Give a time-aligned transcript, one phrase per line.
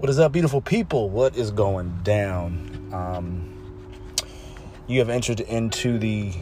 [0.00, 1.10] What is up, beautiful people?
[1.10, 2.88] What is going down?
[2.90, 4.24] Um,
[4.86, 6.32] you have entered into the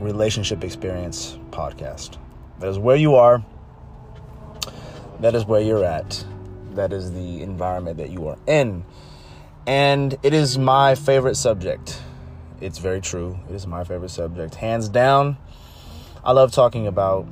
[0.00, 2.18] Relationship Experience podcast.
[2.58, 3.44] That is where you are.
[5.20, 6.24] That is where you're at.
[6.72, 8.84] That is the environment that you are in.
[9.64, 12.02] And it is my favorite subject.
[12.60, 13.38] It's very true.
[13.48, 14.56] It is my favorite subject.
[14.56, 15.36] Hands down,
[16.24, 17.24] I love talking about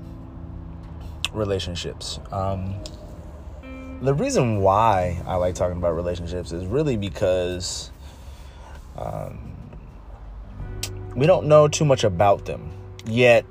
[1.32, 2.20] relationships.
[2.30, 2.76] Um,
[4.00, 7.90] the reason why I like talking about relationships is really because
[8.96, 9.54] um,
[11.14, 12.70] we don't know too much about them,
[13.06, 13.44] yet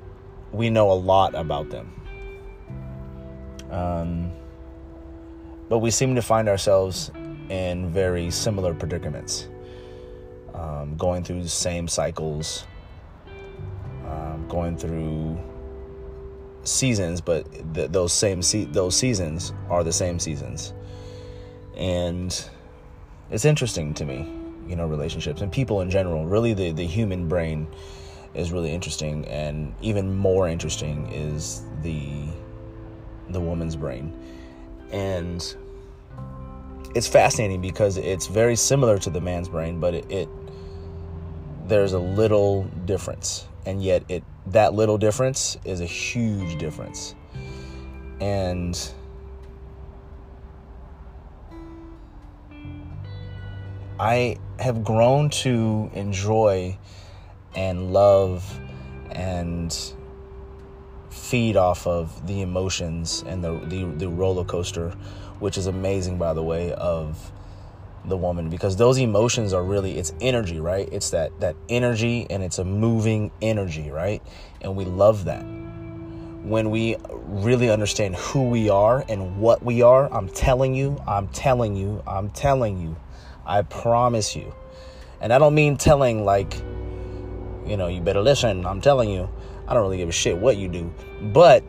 [0.52, 1.92] we know a lot about them.
[3.70, 4.32] Um,
[5.68, 7.10] but we seem to find ourselves
[7.48, 9.48] in very similar predicaments,
[10.54, 12.64] um, going through the same cycles,
[14.06, 15.38] um, going through
[16.66, 20.72] seasons, but th- those same se- those seasons are the same seasons,
[21.76, 22.48] and
[23.30, 24.28] it's interesting to me,
[24.68, 26.26] you know, relationships and people in general.
[26.26, 27.66] Really, the the human brain
[28.34, 32.28] is really interesting, and even more interesting is the
[33.30, 34.12] the woman's brain,
[34.92, 35.56] and
[36.94, 40.28] it's fascinating because it's very similar to the man's brain, but it, it
[41.66, 47.14] there's a little difference, and yet it that little difference is a huge difference.
[48.20, 48.78] And
[53.98, 56.78] I have grown to enjoy
[57.54, 58.60] and love
[59.10, 59.76] and
[61.10, 64.90] feed off of the emotions and the, the, the roller coaster,
[65.40, 67.32] which is amazing, by the way, of
[68.08, 70.88] the woman because those emotions are really it's energy right?
[70.92, 74.22] It's that that energy and it's a moving energy right?
[74.60, 75.42] And we love that.
[75.42, 76.96] When we
[77.26, 82.02] really understand who we are and what we are i'm telling you i'm telling you
[82.06, 82.96] i'm telling you.
[83.44, 84.52] I promise you.
[85.20, 86.54] And i don't mean telling like
[87.66, 89.28] you know you better listen i'm telling you.
[89.68, 90.92] I don't really give a shit what you do.
[91.20, 91.64] But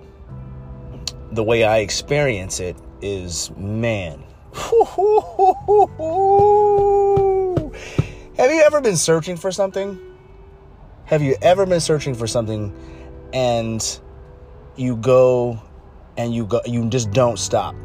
[1.31, 4.26] the way i experience it is man
[8.37, 9.99] have you ever been searching for something?
[11.05, 12.73] Have you ever been searching for something
[13.33, 13.99] and
[14.75, 15.61] you go
[16.17, 17.75] and you go you just don't stop.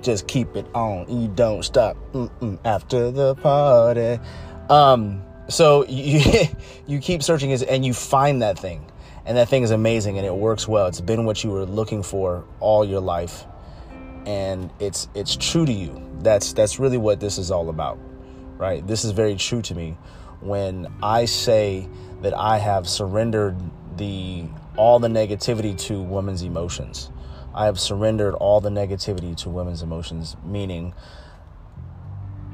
[0.00, 1.08] Just keep it on.
[1.08, 2.58] You don't stop Mm-mm.
[2.64, 4.18] after the party.
[4.70, 6.48] Um so you
[6.86, 8.90] you keep searching and you find that thing.
[9.26, 10.86] And that thing is amazing and it works well.
[10.86, 13.44] It's been what you were looking for all your life
[14.28, 16.06] and it's it's true to you.
[16.20, 17.98] That's that's really what this is all about.
[18.58, 18.86] Right?
[18.86, 19.96] This is very true to me
[20.40, 21.88] when I say
[22.20, 23.56] that I have surrendered
[23.96, 24.44] the
[24.76, 27.10] all the negativity to women's emotions.
[27.54, 30.92] I have surrendered all the negativity to women's emotions, meaning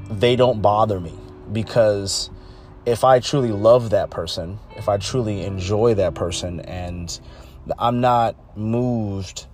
[0.09, 1.19] they don't bother me
[1.51, 2.29] because
[2.85, 7.19] if I truly love that person, if I truly enjoy that person, and
[7.77, 9.47] I'm not moved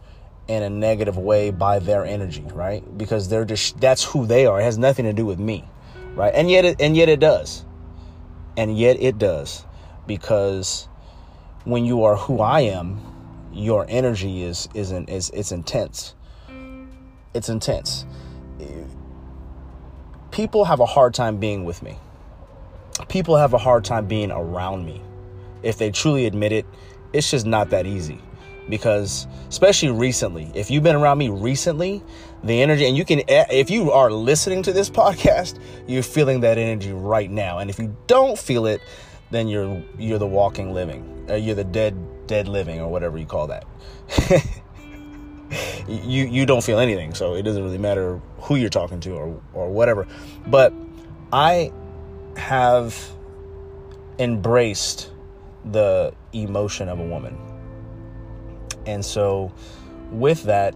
[0.52, 2.84] in a negative way by their energy, right?
[2.98, 4.60] Because they're just that's who they are.
[4.60, 5.64] It has nothing to do with me,
[6.14, 6.34] right?
[6.36, 7.66] And yet it and yet it does.
[8.58, 9.64] And yet it does
[10.08, 10.90] because
[11.64, 13.00] when you are who I am,
[13.54, 16.16] your energy is isn't is it's intense.
[17.34, 18.06] It's intense.
[20.32, 21.98] People have a hard time being with me.
[23.08, 25.02] People have a hard time being around me.
[25.64, 26.66] If they truly admit it,
[27.14, 28.22] it's just not that easy
[28.70, 32.04] because especially recently if you've been around me recently
[32.44, 36.42] the energy and you can eh, if you are listening to this podcast you're feeling
[36.42, 37.60] that energy right now.
[37.60, 38.82] And if you don't feel it
[39.30, 41.96] then you're you're the walking living you're the dead
[42.28, 43.66] dead living or whatever you call that.
[45.88, 49.42] You you don't feel anything so it doesn't really matter who you're talking to or
[49.54, 50.08] or whatever.
[50.48, 50.74] But
[51.34, 51.72] i
[52.38, 52.96] have
[54.20, 55.12] embraced
[55.66, 57.38] the emotion of a woman
[58.86, 59.52] and so
[60.12, 60.76] with that,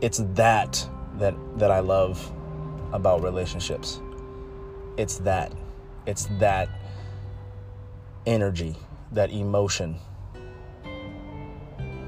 [0.00, 0.86] it's that
[1.18, 2.32] that that I love
[2.92, 4.00] about relationships.
[4.96, 5.52] It's that.
[6.06, 6.68] It's that
[8.26, 8.76] energy,
[9.12, 9.96] that emotion.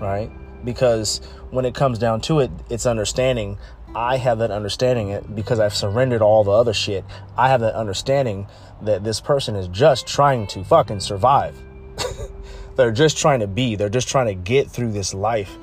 [0.00, 0.30] Right?
[0.64, 1.20] Because
[1.50, 3.58] when it comes down to it, it's understanding.
[3.94, 7.04] I have that understanding it because I've surrendered all the other shit.
[7.36, 8.46] I have that understanding
[8.80, 11.56] that this person is just trying to fucking survive.
[12.76, 15.58] They're just trying to be, they're just trying to get through this life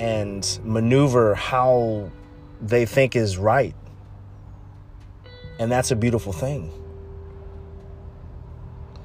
[0.00, 2.10] and maneuver how
[2.60, 3.74] they think is right.
[5.58, 6.72] And that's a beautiful thing.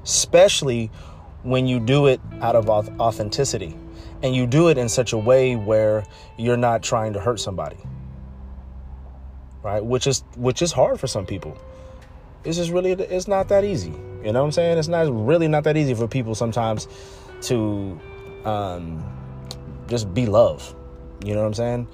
[0.04, 0.90] Especially
[1.42, 3.76] when you do it out of authenticity
[4.22, 6.04] and you do it in such a way where
[6.38, 7.76] you're not trying to hurt somebody.
[9.62, 9.84] right?
[9.84, 11.58] Which is which is hard for some people.
[12.44, 13.94] It's just really it's not that easy.
[14.24, 14.78] You know what I'm saying?
[14.78, 16.88] It's not really not that easy for people sometimes
[17.42, 18.00] to
[18.44, 19.04] um,
[19.88, 20.74] just be love.
[21.24, 21.88] You know what I'm saying?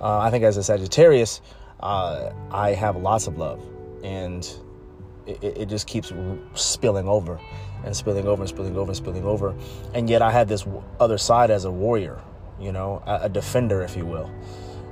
[0.00, 1.40] Uh, I think as a Sagittarius,
[1.80, 3.60] uh, I have lots of love,
[4.02, 4.48] and
[5.26, 6.12] it, it just keeps
[6.54, 7.38] spilling over
[7.84, 9.54] and spilling over and spilling over and spilling over.
[9.94, 10.66] And yet I have this
[10.98, 12.20] other side as a warrior,
[12.60, 14.30] you know, a, a defender, if you will.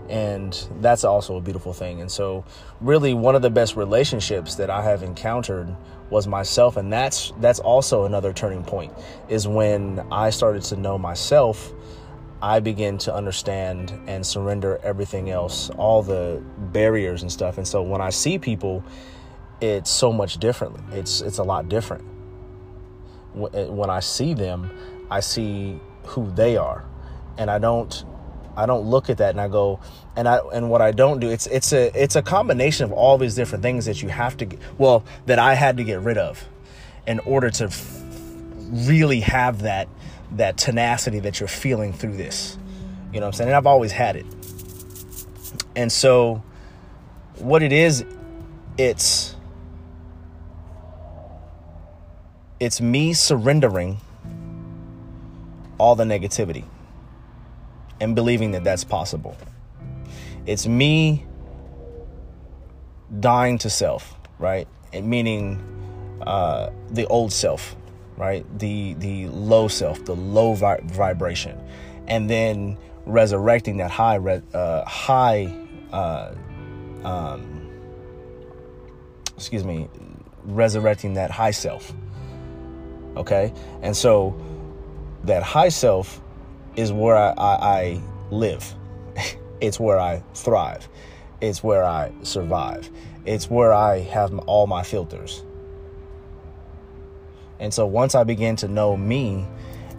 [0.08, 2.00] And that's also a beautiful thing.
[2.00, 2.44] And so,
[2.81, 5.75] really, one of the best relationships that I have encountered
[6.11, 8.93] was myself, and that's that's also another turning point.
[9.29, 11.73] Is when I started to know myself
[12.43, 17.56] I begin to understand and surrender everything else, all the barriers and stuff.
[17.56, 18.85] And so when I see people,
[19.61, 20.82] it's so much differently.
[20.93, 22.05] It's it's a lot different.
[23.55, 24.70] Eh, when I see them,
[25.11, 26.85] I see who they are,
[27.38, 28.05] and I don't
[28.56, 29.81] I don't look at that and I go
[30.17, 33.19] and I and what I don't do it's it's a it's a combination of all
[33.19, 34.49] these different things that you have to
[34.79, 36.43] well that I had to get rid of
[37.06, 38.03] in order to f-
[38.70, 39.88] really have that
[40.32, 42.58] that tenacity that you're feeling through this.
[43.12, 43.49] You know what I'm saying?
[43.50, 44.26] And I've always had it.
[45.76, 46.43] And so
[47.38, 48.05] what it is,
[48.79, 49.37] it's
[52.58, 53.99] it's me surrendering
[55.79, 56.64] all the negativity
[58.00, 59.37] and believing that that's possible.
[60.46, 61.25] It's me
[63.20, 64.69] dying to self, right?
[64.93, 65.62] And meaning
[66.26, 67.76] uh, the old self,
[68.16, 68.44] right?
[68.58, 71.58] The the low self, the low vi- vibration,
[72.06, 75.52] and then resurrecting that high uh, high
[75.93, 76.34] uh,
[77.04, 77.70] um,
[79.37, 79.88] excuse me,
[80.44, 81.93] resurrecting that high self.
[83.16, 83.52] Okay,
[83.82, 84.38] and so
[85.25, 86.20] that high self
[86.76, 88.75] is where I, I, I live.
[89.61, 90.88] it's where I thrive.
[91.40, 92.90] It's where I survive.
[93.25, 95.43] It's where I have all my filters.
[97.58, 99.46] And so once I begin to know me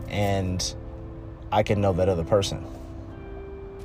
[0.08, 0.76] and
[1.52, 2.66] I can know that other person.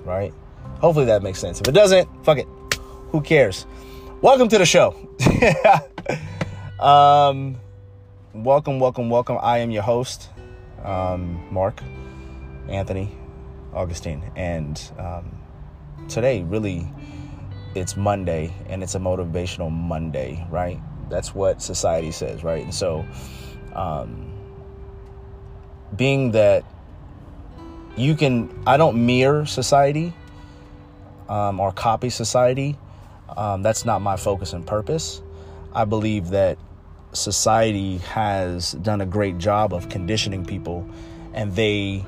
[0.04, 0.32] Right?
[0.80, 1.60] Hopefully that makes sense.
[1.60, 2.46] If it doesn't, fuck it.
[3.10, 3.66] Who cares?
[4.20, 4.94] Welcome to the show.
[6.80, 7.56] um
[8.34, 9.38] welcome, welcome, welcome.
[9.40, 10.28] I am your host,
[10.84, 11.82] um, Mark
[12.68, 13.16] Anthony
[13.72, 14.22] Augustine.
[14.36, 15.40] And um,
[16.08, 16.88] today really
[17.74, 20.80] it's Monday and it's a motivational Monday, right?
[21.08, 22.62] That's what society says, right?
[22.62, 23.04] And so
[23.74, 24.32] um,
[25.96, 26.64] being that
[27.96, 30.12] you can, I don't mirror society
[31.28, 32.76] um, or copy society.
[33.36, 35.22] Um, that's not my focus and purpose.
[35.74, 36.58] I believe that
[37.12, 40.86] society has done a great job of conditioning people,
[41.32, 42.04] and they,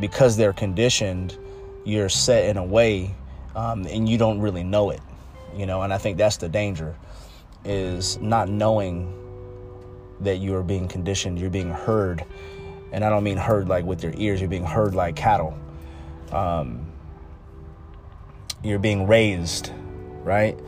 [0.00, 1.38] because they're conditioned,
[1.84, 3.14] you're set in a way,
[3.54, 5.00] um, and you don't really know it,
[5.56, 5.82] you know.
[5.82, 6.96] And I think that's the danger,
[7.64, 9.12] is not knowing
[10.20, 12.24] that you are being conditioned, you're being heard.
[12.92, 15.58] And I don't mean heard like with your ears, you're being heard like cattle.
[16.32, 16.86] Um,
[18.62, 19.72] you're being raised,
[20.22, 20.58] right?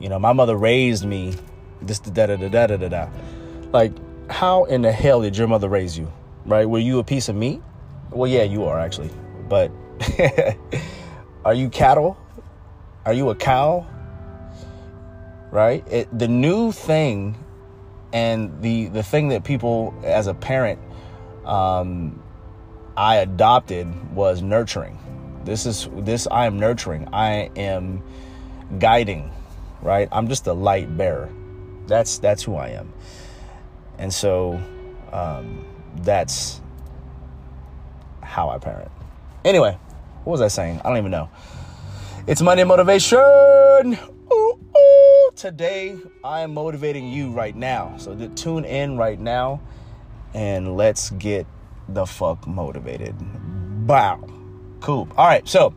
[0.00, 1.34] You know, my mother raised me
[1.80, 3.08] this da da da da da da da.
[3.72, 3.92] Like,
[4.30, 6.10] how in the hell did your mother raise you?
[6.46, 6.68] Right?
[6.68, 7.62] Were you a piece of meat?
[8.14, 9.10] Well, yeah, you are actually.
[9.48, 9.72] But
[11.44, 12.16] are you cattle?
[13.04, 13.86] Are you a cow?
[15.50, 15.86] Right?
[15.90, 17.36] It, the new thing
[18.12, 20.78] and the the thing that people as a parent
[21.44, 22.22] um,
[22.96, 24.98] I adopted was nurturing.
[25.44, 27.08] This is this I am nurturing.
[27.12, 28.02] I am
[28.78, 29.32] guiding,
[29.82, 30.08] right?
[30.12, 31.28] I'm just a light bearer.
[31.88, 32.92] That's that's who I am.
[33.98, 34.60] And so
[35.12, 35.64] um,
[36.02, 36.60] that's
[38.34, 38.90] how I parent.
[39.44, 39.78] Anyway,
[40.24, 40.80] what was I saying?
[40.84, 41.30] I don't even know.
[42.26, 43.98] It's Monday motivation
[45.36, 47.96] today I am motivating you right now.
[47.98, 49.60] So tune in right now
[50.32, 51.46] and let's get
[51.88, 53.14] the fuck motivated.
[53.86, 54.24] Wow.
[54.80, 55.08] Cool.
[55.16, 55.46] All right.
[55.46, 55.74] So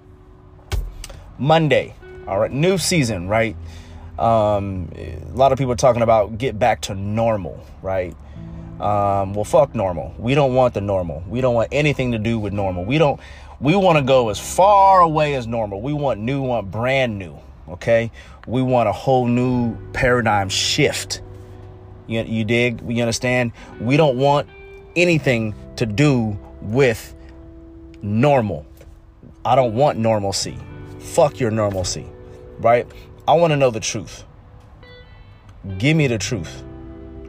[1.38, 1.96] Monday.
[2.28, 2.52] All right.
[2.52, 3.56] New season, right?
[4.18, 8.16] Um, a lot of people are talking about get back to normal, right?
[8.80, 10.14] Um, well, fuck normal.
[10.18, 11.24] We don't want the normal.
[11.28, 12.86] We don't want anything to do with normal.
[12.86, 13.20] We don't.
[13.60, 15.82] We want to go as far away as normal.
[15.82, 16.42] We want new.
[16.42, 18.12] Want brand new okay?
[18.46, 21.22] We want a whole new paradigm shift.
[22.08, 22.82] You, you dig?
[22.82, 23.52] We understand?
[23.80, 24.48] We don't want
[24.96, 27.16] anything to do with
[28.02, 28.66] normal.
[29.46, 30.58] I don't want normalcy.
[31.00, 32.06] Fuck your normalcy,
[32.60, 32.88] right?
[33.28, 34.24] I want to know the truth.
[35.78, 36.64] Give me the truth,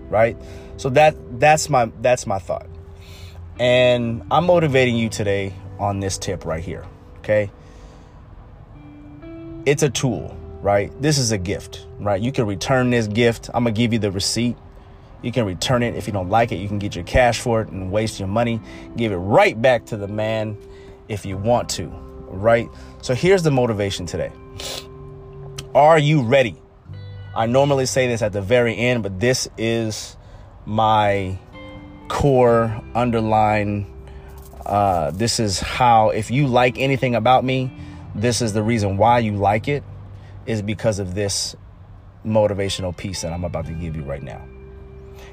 [0.08, 0.36] right?
[0.78, 2.66] So that that's my that's my thought.
[3.60, 6.86] And I'm motivating you today on this tip right here,
[7.18, 7.50] okay?
[9.68, 10.34] it's a tool.
[10.62, 10.90] right?
[11.00, 12.20] This is a gift, right?
[12.20, 13.48] You can return this gift.
[13.54, 14.56] I'm going to give you the receipt.
[15.22, 15.94] You can return it.
[15.94, 18.28] If you don't like it, you can get your cash for it and waste your
[18.28, 18.60] money.
[18.96, 20.56] Give it right back to the man
[21.08, 21.86] if you want to,
[22.26, 22.68] right?
[23.02, 24.32] So here's the motivation today.
[25.74, 26.56] Are you ready?
[27.36, 30.16] I normally say this at the very end, but this is
[30.68, 31.38] my
[32.08, 33.86] core underline.
[34.66, 37.72] Uh, this is how, if you like anything about me,
[38.14, 39.82] this is the reason why you like it,
[40.44, 41.56] is because of this
[42.24, 44.46] motivational piece that I'm about to give you right now.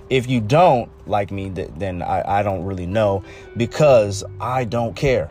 [0.10, 3.24] If you don't like me, then I, I don't really know
[3.58, 5.30] because I don't care.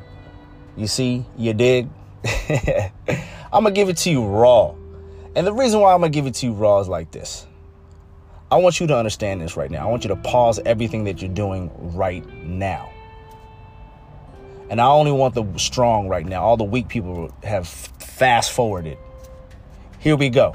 [0.76, 1.88] You see, you dig?
[3.52, 4.74] I'm going to give it to you raw.
[5.36, 7.46] And the reason why I'm going to give it to you raw is like this.
[8.50, 9.86] I want you to understand this right now.
[9.86, 12.90] I want you to pause everything that you're doing right now.
[14.70, 16.42] And I only want the strong right now.
[16.42, 18.98] All the weak people have fast forwarded.
[19.98, 20.54] Here we go.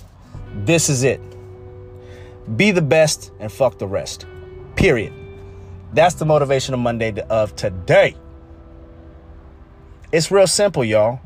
[0.66, 1.22] This is it.
[2.58, 4.26] Be the best and fuck the rest.
[4.76, 5.14] Period.
[5.94, 8.16] That's the motivational Monday of today.
[10.12, 11.20] It's real simple, y'all.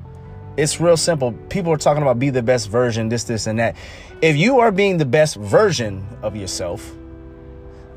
[0.58, 1.32] It's real simple.
[1.50, 3.76] People are talking about be the best version, this, this, and that.
[4.24, 6.96] If you are being the best version of yourself,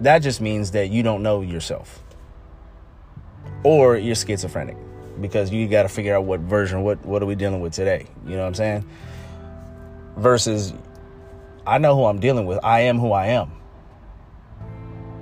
[0.00, 2.02] that just means that you don't know yourself.
[3.62, 4.76] Or you're schizophrenic
[5.21, 8.09] because you got to figure out what version, what, what are we dealing with today?
[8.25, 8.88] You know what I'm saying?
[10.16, 10.75] Versus,
[11.64, 12.59] I know who I'm dealing with.
[12.64, 13.52] I am who I am.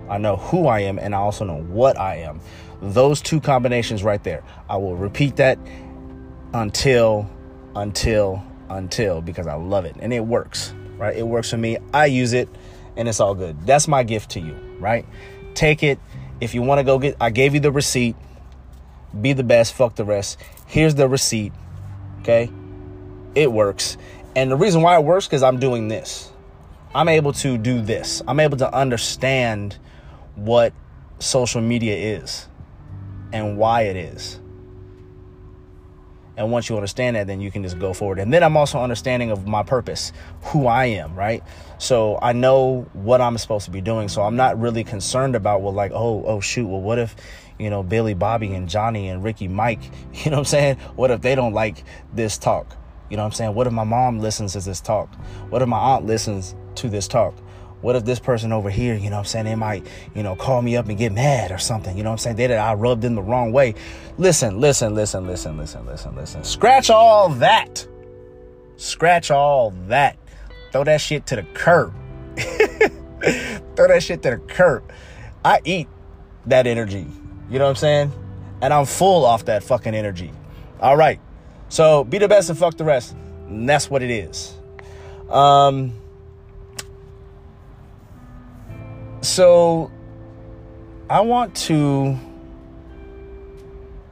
[0.09, 2.41] I know who I am and I also know what I am.
[2.81, 4.43] Those two combinations right there.
[4.71, 5.59] I will repeat that
[6.55, 7.29] until,
[7.77, 10.73] until, until, because I love it and it works,
[11.05, 11.17] right?
[11.17, 11.77] It works for me.
[11.93, 12.49] I use it
[12.97, 13.67] and it's all good.
[13.67, 15.07] That's my gift to you, right?
[15.55, 15.99] Take it.
[16.41, 18.17] If you want to go get, I gave you the receipt.
[19.21, 20.39] Be the best, fuck the rest.
[20.67, 21.53] Here's the receipt,
[22.21, 22.51] okay?
[23.35, 23.97] It works.
[24.35, 26.33] And the reason why it works because I'm doing this.
[26.95, 28.23] I'm able to do this.
[28.27, 29.77] I'm able to understand
[30.37, 30.73] what
[31.19, 32.49] social media is
[33.33, 34.41] and why it is.
[36.37, 38.19] And once you understand that, then you can just go forward.
[38.19, 40.13] And then I'm also understanding of my purpose,
[40.43, 41.43] who I am, right?
[41.79, 44.09] So I know what I'm supposed to be doing.
[44.09, 47.15] So I'm not really concerned about, well, like, oh, oh, shoot, well, what if,
[47.59, 50.77] you know, Billy, Bobby, and Johnny and Ricky, Mike, you know what I'm saying?
[50.97, 52.77] What if they don't like this talk?
[53.11, 53.55] You know what I'm saying?
[53.55, 55.15] What if my mom listens to this talk?
[55.51, 57.35] What if my aunt listens to this talk?
[57.85, 60.35] What if this person over here, you know what I'm saying, they might, you know,
[60.35, 62.37] call me up and get mad or something, you know what I'm saying?
[62.37, 63.75] They that I rubbed them the wrong way.
[64.17, 66.43] Listen, listen, listen, listen, listen, listen, listen.
[66.45, 67.87] Scratch all that.
[68.77, 70.17] Scratch all that.
[70.73, 71.93] Throw that shit to the curb.
[73.77, 74.91] Throw that shit to the curb.
[75.45, 75.87] I eat
[76.47, 77.07] that energy.
[77.51, 78.13] You know what I'm saying?
[78.63, 80.33] And I'm full off that fucking energy.
[80.81, 81.21] All right.
[81.69, 83.15] So be the best and fuck the rest.
[83.47, 84.55] And that's what it is.
[85.29, 85.93] Um,
[89.25, 89.91] So
[91.09, 92.15] I want to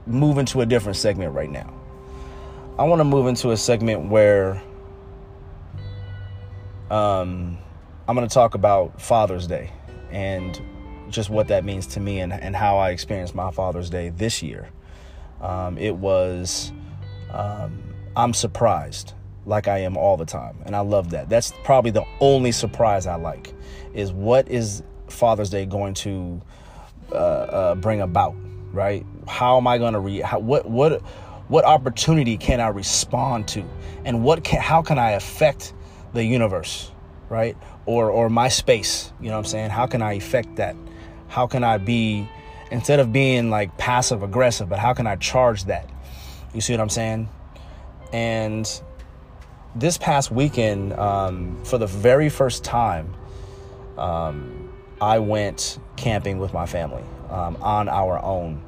[0.07, 1.71] move into a different segment right now.
[2.78, 4.62] I want to move into a segment where
[6.90, 7.59] um,
[8.09, 9.71] I'm going to talk about Father's Day
[10.11, 10.59] and
[11.11, 14.42] just what that means to me and, and how I experienced my Father's Day this
[14.42, 14.71] year.
[15.42, 16.73] Um, it was,
[17.31, 17.83] um,
[18.16, 19.12] I'm surprised
[19.45, 20.57] like I am all the time.
[20.64, 21.28] And I love that.
[21.28, 23.52] That's probably the only surprise I like
[23.92, 26.40] is what is Father's Day going to
[27.11, 28.35] uh, uh, bring about,
[28.73, 29.04] right?
[29.28, 30.21] How am I going to re?
[30.21, 31.00] How, what what
[31.49, 33.64] what opportunity can I respond to,
[34.04, 35.75] and what can, how can I affect
[36.12, 36.90] the universe,
[37.28, 37.57] right?
[37.87, 39.12] Or or my space.
[39.21, 39.71] You know what I'm saying?
[39.71, 40.76] How can I affect that?
[41.28, 42.28] How can I be
[42.71, 45.88] instead of being like passive aggressive, but how can I charge that?
[46.54, 47.28] You see what I'm saying?
[48.12, 48.69] And
[49.75, 53.14] this past weekend, um, for the very first time,
[53.97, 54.62] um,
[55.02, 58.62] I went camping with my family um, on our own.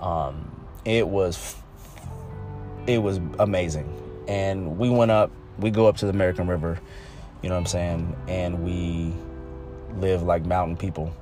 [0.00, 1.54] Um, it was
[2.88, 3.88] it was amazing,
[4.26, 5.30] and we went up.
[5.56, 6.80] We go up to the American River,
[7.42, 9.12] you know what I'm saying, and we
[10.00, 11.14] live like mountain people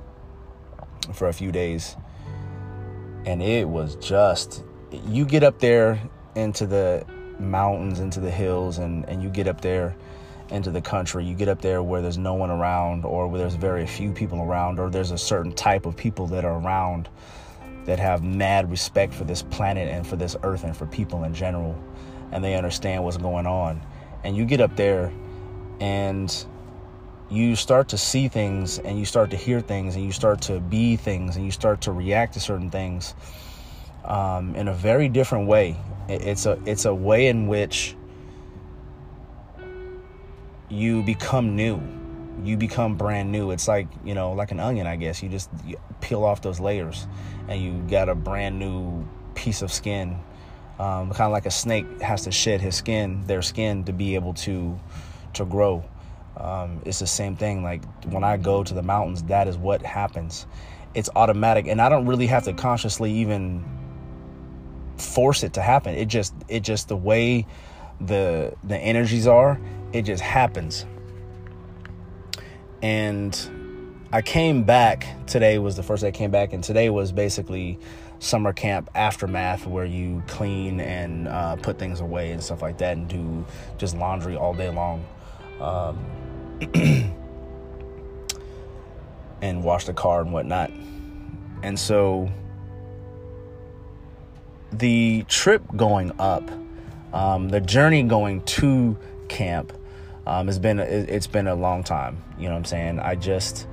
[1.13, 1.95] for a few days,
[3.27, 4.63] and it was just
[5.07, 6.01] you get up there
[6.33, 7.05] into the
[7.37, 9.95] mountains, into the hills, and and you get up there
[10.49, 13.55] into the country, you get up there where there's no one around, or where there's
[13.55, 17.09] very few people around, or there's a certain type of people that are around
[17.85, 21.33] that have mad respect for this planet and for this earth and for people in
[21.33, 21.77] general,
[22.31, 23.81] and they understand what's going on.
[24.23, 25.11] And you get up there
[25.79, 26.45] and
[27.29, 30.59] you start to see things and you start to hear things and you start to
[30.59, 33.13] be things and you start to react to certain things
[34.05, 35.77] um, in a very different way.
[36.07, 37.95] It's a it's a way in which
[40.69, 41.81] you become new.
[42.43, 43.51] You become brand new.
[43.51, 45.23] It's like, you know, like an onion, I guess.
[45.23, 45.49] You just
[46.01, 47.07] peel off those layers
[47.47, 50.19] and you got a brand new piece of skin.
[50.79, 54.15] Um, kind of like a snake has to shed his skin, their skin, to be
[54.15, 54.79] able to
[55.33, 55.83] to grow.
[56.35, 57.63] Um, it's the same thing.
[57.63, 60.45] Like when I go to the mountains, that is what happens.
[60.93, 63.63] It's automatic, and I don't really have to consciously even
[64.97, 65.95] force it to happen.
[65.95, 67.47] It just it just the way
[67.99, 69.59] the the energies are,
[69.93, 70.85] it just happens.
[72.81, 77.11] And I came back today was the first day I came back, and today was
[77.11, 77.79] basically
[78.19, 82.97] summer camp aftermath where you clean and uh, put things away and stuff like that,
[82.97, 83.45] and do
[83.77, 85.05] just laundry all day long.
[85.59, 86.05] Um,
[89.41, 90.71] and wash the car and whatnot.
[91.63, 92.29] And so
[94.71, 96.49] the trip going up,
[97.13, 98.97] um, the journey going to
[99.27, 99.73] camp,
[100.25, 102.23] um, has been it's been a long time.
[102.37, 102.99] You know what I'm saying?
[102.99, 103.67] I just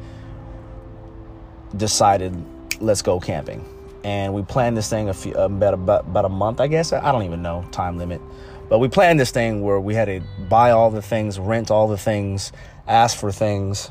[1.76, 2.34] decided
[2.80, 3.64] let's go camping,
[4.04, 6.92] and we planned this thing a few about about, about a month, I guess.
[6.92, 8.20] I don't even know time limit,
[8.68, 11.88] but we planned this thing where we had to buy all the things, rent all
[11.88, 12.52] the things,
[12.86, 13.90] ask for things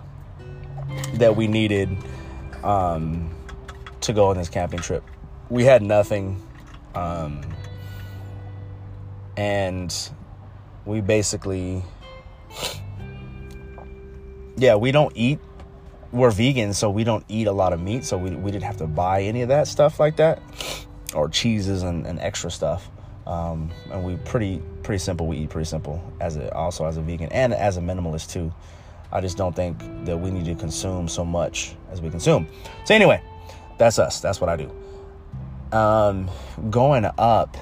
[1.15, 1.89] that we needed
[2.63, 3.33] um,
[4.01, 5.03] to go on this camping trip.
[5.49, 6.41] We had nothing.
[6.95, 7.41] Um,
[9.35, 9.93] and
[10.85, 11.83] we basically,
[14.57, 15.39] yeah, we don't eat.
[16.11, 18.77] We're vegan, so we don't eat a lot of meat, so we, we didn't have
[18.77, 20.41] to buy any of that stuff like that,
[21.15, 22.89] or cheeses and, and extra stuff.
[23.25, 25.27] Um, and we pretty pretty simple.
[25.27, 28.53] We eat pretty simple as a, also as a vegan and as a minimalist too.
[29.11, 32.47] I just don't think that we need to consume so much as we consume.
[32.85, 33.21] So anyway,
[33.77, 34.19] that's us.
[34.19, 34.71] That's what I do.
[35.75, 36.29] Um,
[36.69, 37.55] going up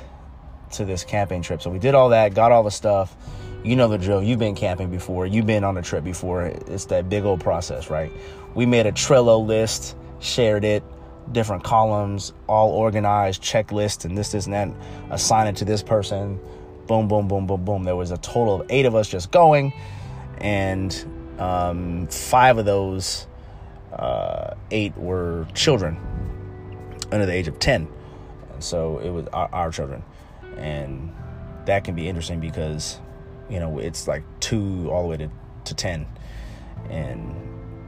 [0.74, 1.62] to this camping trip.
[1.62, 3.16] So we did all that, got all the stuff.
[3.64, 4.24] You know the drill.
[4.24, 5.28] You've been camping before.
[5.28, 6.44] You've been on a trip before.
[6.44, 8.12] It's that big old process, right?
[8.56, 10.84] We made a Trello list, shared it,
[11.32, 14.70] different columns, all organized, checklist, and this, this, and that.
[15.12, 16.40] Assign it to this person.
[16.88, 17.84] Boom, boom, boom, boom, boom.
[17.84, 19.74] There was a total of eight of us just going,
[20.40, 20.94] and
[21.38, 23.28] um, five of those
[23.94, 25.98] uh, eight were children
[27.12, 27.88] under the age of 10.
[28.54, 30.04] And so it was our, our, children.
[30.58, 31.14] And
[31.66, 33.00] that can be interesting because,
[33.50, 35.30] you know, it's like two all the way to,
[35.66, 36.08] to 10.
[36.90, 37.36] And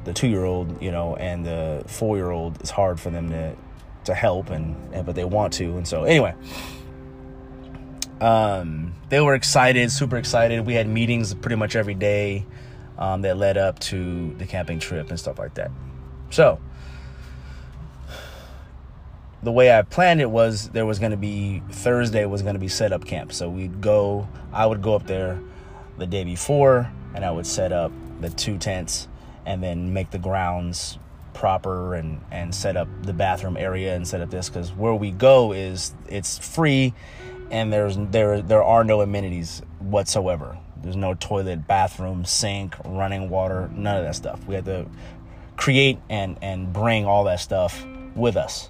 [0.06, 3.30] the two year old, you know, and the four year old, it's hard for them
[3.30, 3.56] to,
[4.06, 5.78] to help, and, and but they want to.
[5.78, 6.34] And so, anyway.
[8.21, 10.65] Um, they were excited, super excited.
[10.65, 12.45] We had meetings pretty much every day
[12.97, 15.71] um, that led up to the camping trip and stuff like that.
[16.30, 16.60] So,
[19.43, 22.60] the way I planned it was there was going to be Thursday was going to
[22.60, 23.34] be set up camp.
[23.34, 25.39] So we'd go, I would go up there
[25.97, 29.08] the day before and I would set up the two tents
[29.45, 30.97] and then make the grounds
[31.34, 35.10] proper and and set up the bathroom area and set up this cuz where we
[35.10, 36.93] go is it's free
[37.51, 40.58] and there's there there are no amenities whatsoever.
[40.82, 44.45] There's no toilet, bathroom, sink, running water, none of that stuff.
[44.47, 44.86] We had to
[45.58, 48.69] create and and bring all that stuff with us.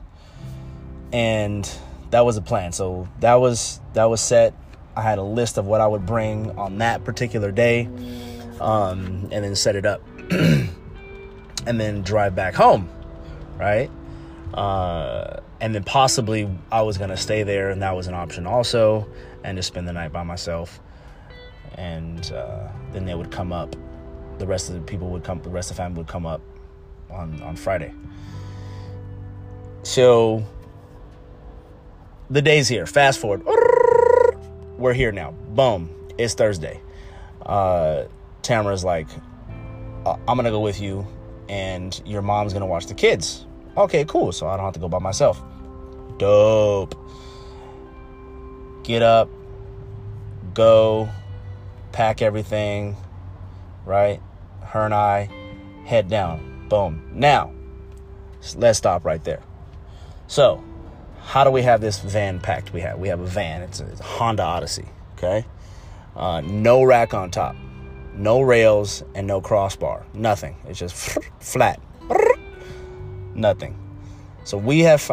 [1.14, 1.70] And
[2.10, 2.74] that was a plan.
[2.74, 4.54] So that was that was set.
[4.96, 7.88] I had a list of what I would bring on that particular day,
[8.60, 10.70] um, and then set it up, and
[11.66, 12.90] then drive back home,
[13.58, 13.90] right?
[14.54, 19.08] Uh, and then possibly I was gonna stay there, and that was an option also,
[19.44, 20.80] and just spend the night by myself
[21.76, 23.76] and uh, then they would come up.
[24.38, 25.42] The rest of the people would come.
[25.42, 26.42] The rest of the family would come up
[27.10, 27.94] on on Friday.
[29.84, 30.44] So
[32.34, 32.88] the day's here.
[32.88, 33.44] Fast forward.
[34.78, 35.32] We're here now.
[35.50, 35.90] Boom.
[36.18, 36.82] It's Thursday.
[37.46, 38.06] Uh,
[38.42, 39.08] Tamara's like,
[40.06, 41.08] uh, I'm gonna go with you,
[41.48, 43.46] and your mom's gonna watch the kids.
[43.78, 44.32] Okay, cool.
[44.32, 45.42] So I don't have to go by myself.
[46.18, 46.96] Dope.
[48.84, 49.30] Get up,
[50.54, 51.08] go,
[51.92, 52.98] pack everything,
[53.86, 54.22] right?
[54.62, 55.30] Her and I
[55.86, 56.68] head down.
[56.68, 57.12] Boom.
[57.14, 57.54] Now,
[58.56, 59.42] let's stop right there.
[60.28, 60.62] So,
[61.24, 62.74] how do we have this van packed?
[62.74, 63.62] We have we have a van.
[63.62, 64.86] It's a, it's a Honda Odyssey.
[65.18, 65.46] Okay,
[66.16, 67.56] uh, no rack on top,
[68.14, 70.06] no rails, and no crossbar.
[70.14, 70.56] Nothing.
[70.68, 70.96] It's just
[71.40, 71.82] flat.
[73.34, 73.80] Nothing.
[74.44, 75.10] So we have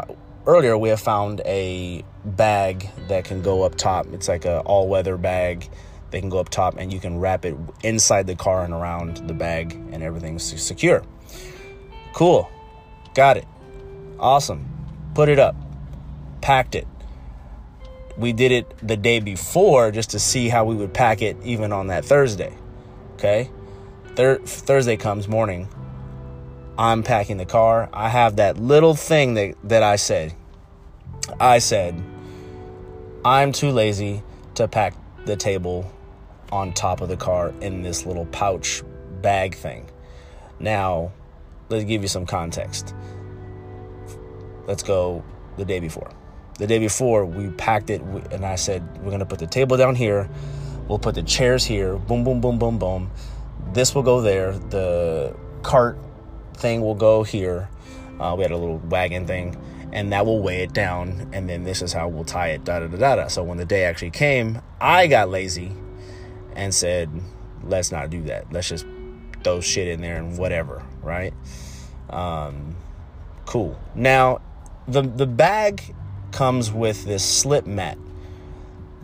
[0.46, 4.06] earlier we have found a bag that can go up top.
[4.12, 5.68] It's like a all weather bag
[6.10, 9.28] they can go up top and you can wrap it inside the car and around
[9.28, 11.04] the bag and everything's secure.
[12.12, 12.50] Cool.
[13.14, 13.46] Got it.
[14.18, 14.68] Awesome.
[15.14, 15.54] Put it up.
[16.40, 16.86] Packed it.
[18.16, 21.72] We did it the day before just to see how we would pack it even
[21.72, 22.54] on that Thursday.
[23.14, 23.50] Okay?
[24.16, 25.68] Thursday comes morning.
[26.76, 27.88] I'm packing the car.
[27.92, 30.34] I have that little thing that, that I said.
[31.38, 32.02] I said,
[33.24, 34.22] I'm too lazy
[34.54, 34.94] to pack
[35.26, 35.90] the table
[36.50, 38.82] on top of the car in this little pouch
[39.20, 39.88] bag thing.
[40.58, 41.12] Now,
[41.68, 42.94] let's give you some context.
[44.66, 45.22] Let's go
[45.56, 46.10] the day before.
[46.60, 49.78] The day before, we packed it, and I said, We're going to put the table
[49.78, 50.28] down here.
[50.88, 51.96] We'll put the chairs here.
[51.96, 53.10] Boom, boom, boom, boom, boom.
[53.72, 54.52] This will go there.
[54.58, 55.96] The cart
[56.52, 57.70] thing will go here.
[58.20, 59.56] Uh, we had a little wagon thing,
[59.90, 61.30] and that will weigh it down.
[61.32, 62.64] And then this is how we'll tie it.
[62.64, 63.16] Da da da da.
[63.16, 63.28] da.
[63.28, 65.72] So when the day actually came, I got lazy
[66.54, 67.08] and said,
[67.64, 68.52] "Let's not do that.
[68.52, 68.84] Let's just
[69.42, 71.32] throw shit in there and whatever." Right?
[72.10, 72.76] Um,
[73.46, 73.80] cool.
[73.94, 74.42] Now,
[74.86, 75.94] the the bag
[76.32, 77.98] comes with this slip mat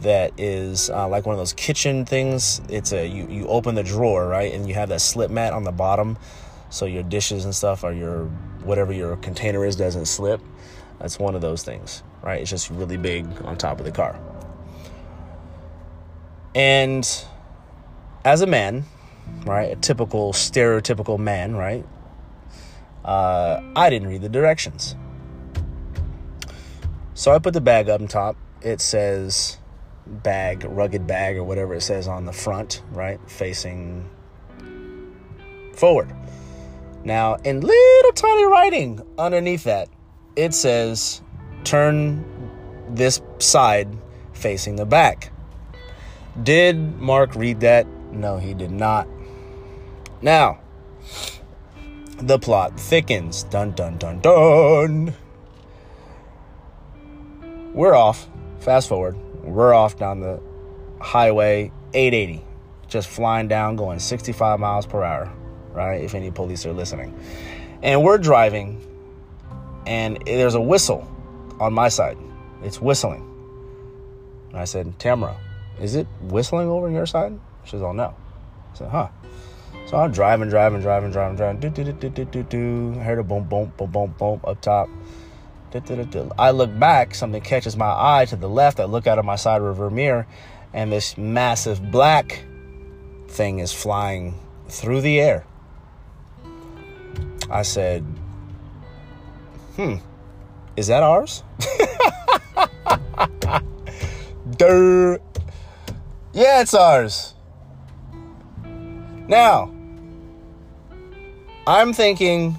[0.01, 2.61] that is uh, like one of those kitchen things.
[2.69, 5.65] It's a you you open the drawer right, and you have that slip mat on
[5.65, 6.19] the bottom,
[6.71, 8.27] so your dishes and stuff or your
[8.63, 10.41] whatever your container is doesn't slip.
[10.99, 12.41] That's one of those things, right?
[12.41, 14.19] It's just really big on top of the car.
[16.55, 17.07] And
[18.25, 18.85] as a man,
[19.45, 21.87] right, a typical stereotypical man, right?
[23.05, 24.97] Uh, I didn't read the directions.
[27.17, 28.37] So I put the bag up on top.
[28.61, 29.57] It says
[30.07, 33.19] bag, rugged bag, or whatever it says on the front, right?
[33.27, 34.09] Facing
[35.73, 36.15] forward.
[37.05, 39.89] Now, in little tiny writing underneath that,
[40.37, 41.23] it says
[41.65, 42.23] turn
[42.91, 43.89] this side
[44.35, 45.33] facing the back.
[46.43, 47.87] Did Mark read that?
[48.13, 49.09] No, he did not.
[50.21, 50.61] Now,
[52.19, 53.45] the plot thickens.
[53.45, 55.15] Dun dun dun dun.
[57.77, 58.27] We're off.
[58.59, 60.41] Fast forward we're off down the
[61.01, 62.45] highway 880,
[62.89, 65.33] just flying down, going 65 miles per hour,
[65.73, 66.03] right?
[66.03, 67.19] If any police are listening.
[67.83, 68.85] And we're driving,
[69.87, 71.07] and there's a whistle
[71.61, 72.19] on my side.
[72.63, 73.23] It's whistling.
[74.51, 75.37] And I said, Tamara,
[75.81, 77.39] is it whistling over on your side?
[77.65, 78.15] She says, Oh, no.
[78.73, 79.09] I said, Huh.
[79.87, 81.61] So I'm driving, driving, driving, driving, driving.
[81.61, 82.95] Do, do, do, do, do, do, do.
[82.99, 84.89] I heard a boom, boom, boom, boom, boom up top.
[86.39, 88.81] I look back, something catches my eye to the left.
[88.81, 90.27] I look out of my side rear mirror,
[90.73, 92.45] and this massive black
[93.29, 94.35] thing is flying
[94.69, 95.45] through the air.
[97.51, 98.05] I said,
[99.77, 99.97] Hmm,
[100.77, 101.43] is that ours?
[104.57, 105.21] Dirt.
[106.33, 107.35] Yeah, it's ours.
[109.29, 109.75] Now,
[111.67, 112.59] I'm thinking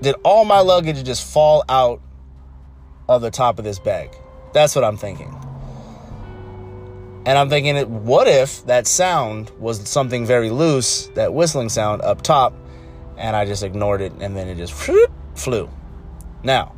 [0.00, 2.00] did all my luggage just fall out
[3.08, 4.10] of the top of this bag?
[4.52, 5.34] That's what I'm thinking.
[7.26, 12.20] And I'm thinking, what if that sound was something very loose, that whistling sound up
[12.22, 12.52] top,
[13.16, 15.70] and I just ignored it and then it just flew?
[16.42, 16.74] Now,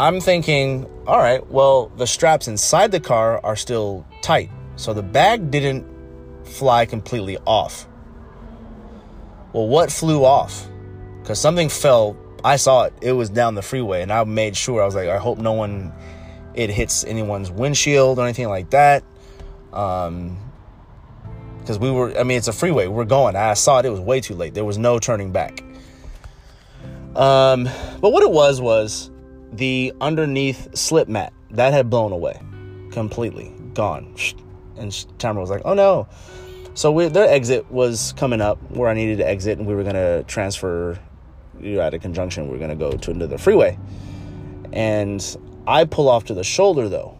[0.00, 4.50] I'm thinking, all right, well, the straps inside the car are still tight.
[4.76, 5.84] So the bag didn't
[6.44, 7.86] fly completely off.
[9.52, 10.68] Well, what flew off?
[11.28, 12.16] Because something fell.
[12.42, 12.94] I saw it.
[13.02, 14.80] It was down the freeway, and I made sure.
[14.80, 15.92] I was like, I hope no one
[16.54, 19.04] it hits anyone's windshield or anything like that.
[19.74, 20.38] Um,
[21.60, 22.18] because we were.
[22.18, 22.86] I mean, it's a freeway.
[22.86, 23.36] We're going.
[23.36, 23.84] I saw it.
[23.84, 24.54] It was way too late.
[24.54, 25.62] There was no turning back.
[27.14, 27.64] Um,
[28.00, 29.10] but what it was was
[29.52, 32.40] the underneath slip mat that had blown away
[32.90, 34.14] completely, gone.
[34.78, 36.08] And Tamara was like, "Oh no."
[36.72, 39.84] So we, their exit was coming up where I needed to exit, and we were
[39.84, 40.98] gonna transfer
[41.60, 43.78] you're at a conjunction, we're to go to another freeway.
[44.72, 45.24] And
[45.66, 47.18] I pull off to the shoulder though,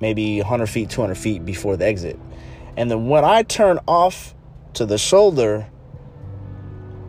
[0.00, 2.18] maybe 100 feet, 200 feet before the exit.
[2.76, 4.34] And then when I turn off
[4.74, 5.66] to the shoulder,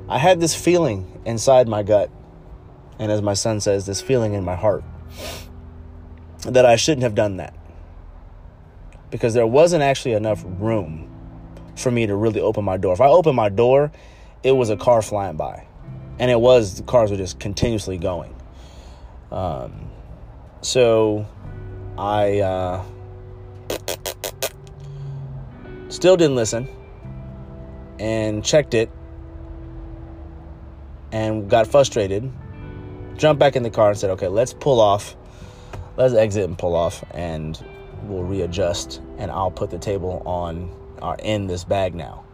[0.09, 2.09] I had this feeling inside my gut.
[2.99, 4.83] And as my son says, this feeling in my heart
[6.43, 7.53] that I shouldn't have done that.
[9.09, 11.13] Because there wasn't actually enough room
[11.75, 12.93] for me to really open my door.
[12.93, 13.91] If I opened my door,
[14.43, 15.67] it was a car flying by
[16.19, 18.33] and it was the cars were just continuously going.
[19.31, 19.89] Um,
[20.61, 21.25] so
[21.97, 22.83] I uh,
[25.89, 26.67] still didn't listen
[27.99, 28.89] and checked it
[31.11, 32.31] and got frustrated.
[33.17, 35.15] Jumped back in the car and said, "Okay, let's pull off.
[35.95, 37.59] Let's exit and pull off, and
[38.03, 39.01] we'll readjust.
[39.17, 42.26] And I'll put the table on or in this bag now."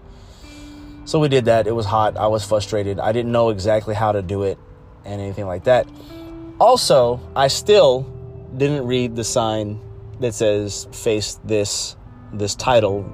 [1.05, 1.67] So we did that.
[1.67, 2.17] It was hot.
[2.17, 2.99] I was frustrated.
[2.99, 4.57] I didn't know exactly how to do it
[5.05, 5.87] and anything like that.
[6.59, 8.03] Also, I still
[8.55, 9.79] didn't read the sign
[10.19, 11.97] that says face this
[12.31, 13.05] this title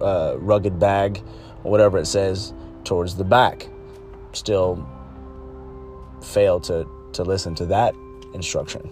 [0.00, 1.22] uh, rugged bag
[1.64, 2.52] or whatever it says
[2.84, 3.68] towards the back.
[4.32, 4.86] Still
[6.22, 7.94] failed to to listen to that
[8.34, 8.90] instruction.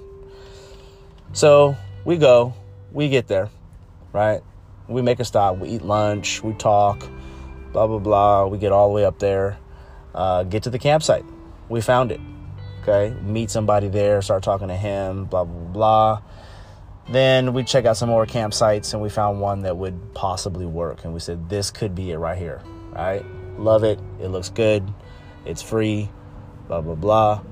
[1.32, 2.54] So we go,
[2.92, 3.50] we get there,
[4.12, 4.40] right?
[4.88, 7.06] We make a stop, we eat lunch, we talk,
[7.76, 8.46] blah blah blah.
[8.46, 9.58] We get all the way up there,
[10.14, 11.26] uh, get to the campsite.
[11.68, 12.20] We found it.
[12.80, 16.22] Okay, meet somebody there, start talking to him, blah blah blah.
[17.10, 21.04] Then we check out some more campsites and we found one that would possibly work.
[21.04, 22.62] And we said, this could be it right here.
[22.92, 23.24] Right?
[23.58, 24.00] Love it.
[24.20, 24.82] It looks good.
[25.44, 26.08] It's free.
[26.66, 27.42] Blah, blah, blah.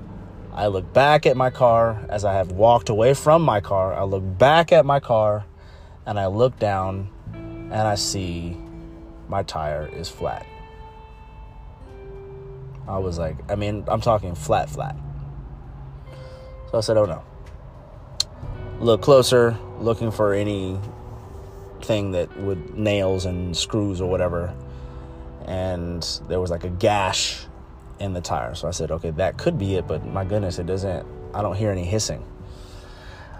[0.51, 3.93] I look back at my car as I have walked away from my car.
[3.93, 5.45] I look back at my car
[6.05, 8.57] and I look down and I see
[9.27, 10.45] my tire is flat.
[12.87, 14.95] I was like, I mean, I'm talking flat, flat.
[16.71, 17.23] So I said, oh no
[18.79, 24.53] look closer, looking for anything that would nails and screws or whatever.
[25.45, 27.45] And there was like a gash
[27.99, 28.55] in the tire.
[28.55, 31.55] So I said, okay, that could be it, but my goodness, it doesn't, I don't
[31.55, 32.25] hear any hissing.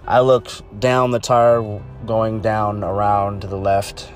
[0.08, 4.12] I looked down the tire, going down around to the left.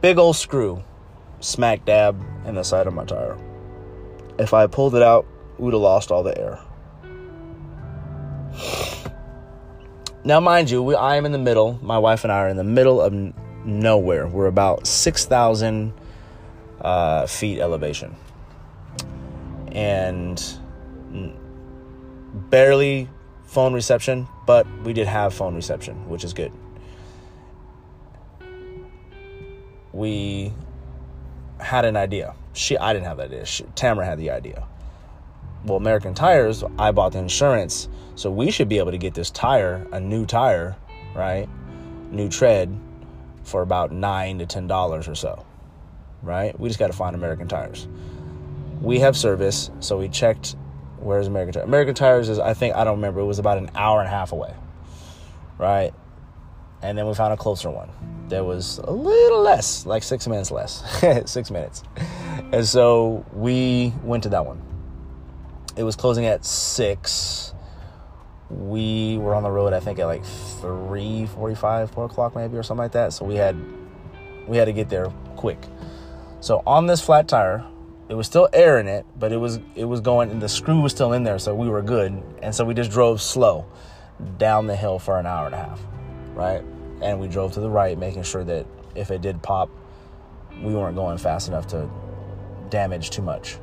[0.00, 0.82] Big old screw,
[1.40, 3.36] smack dab in the side of my tire.
[4.38, 5.26] If I pulled it out,
[5.58, 6.58] would have lost all the air.
[10.22, 11.78] Now, mind you, we, I am in the middle.
[11.82, 13.32] My wife and I are in the middle of n-
[13.64, 14.28] nowhere.
[14.28, 15.94] We're about 6,000
[16.82, 18.14] uh, feet elevation.
[19.72, 20.42] And
[22.50, 23.08] barely
[23.44, 26.52] phone reception, but we did have phone reception, which is good.
[29.92, 30.52] We
[31.58, 32.34] had an idea.
[32.52, 33.46] She, I didn't have that idea.
[33.46, 34.66] She, Tamara had the idea.
[35.64, 39.30] Well, American Tires, I bought the insurance so we should be able to get this
[39.30, 40.76] tire, a new tire,
[41.14, 41.48] right?
[42.10, 42.76] New tread
[43.44, 45.44] for about nine to ten dollars or so.
[46.22, 46.58] Right?
[46.58, 47.88] We just got to find American tires.
[48.80, 50.56] We have service, so we checked
[50.98, 51.66] where's American Tires.
[51.66, 54.10] American Tires is I think I don't remember, it was about an hour and a
[54.10, 54.54] half away.
[55.58, 55.92] Right?
[56.82, 57.90] And then we found a closer one.
[58.30, 60.84] There was a little less, like six minutes less.
[61.30, 61.82] six minutes.
[62.52, 64.62] And so we went to that one.
[65.76, 67.52] It was closing at six
[68.50, 72.82] we were on the road i think at like 3.45 4 o'clock maybe or something
[72.82, 73.56] like that so we had
[74.48, 75.58] we had to get there quick
[76.40, 77.64] so on this flat tire
[78.08, 80.80] it was still air in it but it was it was going and the screw
[80.80, 83.64] was still in there so we were good and so we just drove slow
[84.36, 85.80] down the hill for an hour and a half
[86.34, 86.64] right
[87.02, 89.70] and we drove to the right making sure that if it did pop
[90.62, 91.88] we weren't going fast enough to
[92.68, 93.58] damage too much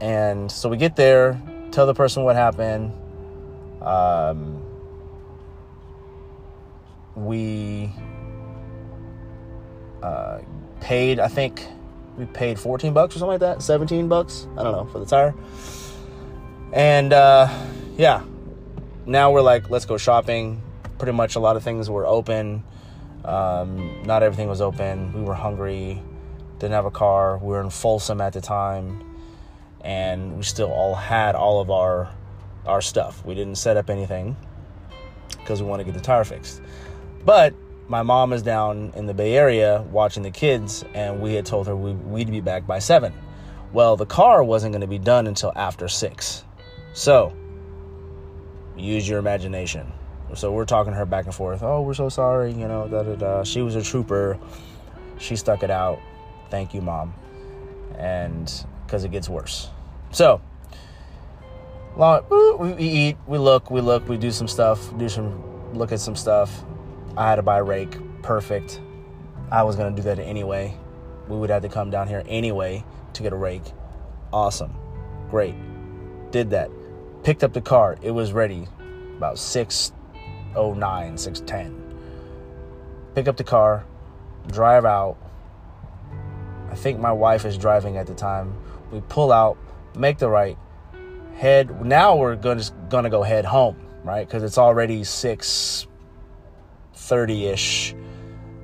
[0.00, 1.40] and so we get there
[1.70, 2.92] tell the person what happened
[3.82, 4.62] um,
[7.14, 7.90] we
[10.02, 10.40] uh,
[10.80, 11.66] paid, I think
[12.16, 15.06] we paid 14 bucks or something like that, 17 bucks, I don't know, for the
[15.06, 15.34] tire.
[16.72, 17.48] And uh,
[17.96, 18.22] yeah,
[19.06, 20.62] now we're like, let's go shopping.
[21.00, 22.62] Pretty much a lot of things were open.
[23.24, 25.14] Um, not everything was open.
[25.14, 26.02] We were hungry,
[26.58, 27.38] didn't have a car.
[27.38, 29.02] We were in Folsom at the time,
[29.80, 32.10] and we still all had all of our
[32.66, 33.24] our stuff.
[33.24, 34.36] We didn't set up anything
[35.38, 36.60] because we want to get the tire fixed.
[37.24, 37.54] But
[37.88, 41.66] my mom is down in the Bay Area watching the kids, and we had told
[41.66, 43.14] her we, would be back by seven.
[43.72, 46.44] Well, the car wasn't going to be done until after six.
[46.92, 47.32] So,
[48.76, 49.90] use your imagination.
[50.34, 51.62] So we're talking to her back and forth.
[51.62, 53.44] Oh, we're so sorry, you know, da da da.
[53.44, 54.38] She was a trooper.
[55.18, 56.00] She stuck it out.
[56.50, 57.14] Thank you, mom.
[57.98, 58.52] And
[58.86, 59.68] because it gets worse.
[60.12, 60.40] So,
[61.96, 62.24] long,
[62.58, 66.16] we eat, we look, we look, we do some stuff, do some, look at some
[66.16, 66.64] stuff.
[67.16, 68.80] I had to buy rake, perfect.
[69.52, 70.76] I was gonna do that anyway.
[71.28, 73.64] We would have to come down here anyway to get a rake.
[74.32, 74.74] Awesome,
[75.30, 75.54] great.
[76.30, 76.70] Did that.
[77.22, 77.96] Picked up the car.
[78.02, 78.66] It was ready.
[79.16, 79.38] About
[80.54, 81.94] 609, 610.
[83.14, 83.84] Pick up the car,
[84.48, 85.16] drive out.
[86.70, 88.54] I think my wife is driving at the time.
[88.92, 89.56] We pull out,
[89.96, 90.56] make the right,
[91.40, 95.86] head now we're gonna gonna go head home right because it's already 6
[96.94, 97.98] 30ish